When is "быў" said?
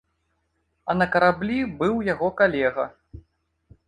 1.81-1.95